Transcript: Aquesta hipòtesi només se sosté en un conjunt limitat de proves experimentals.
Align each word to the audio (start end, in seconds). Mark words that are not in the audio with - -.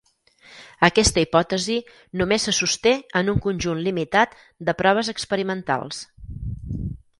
Aquesta 0.87 1.21
hipòtesi 1.23 1.75
només 2.21 2.47
se 2.49 2.55
sosté 2.61 2.95
en 3.23 3.31
un 3.35 3.39
conjunt 3.49 3.85
limitat 3.89 4.35
de 4.71 4.77
proves 4.83 5.15
experimentals. 5.17 6.05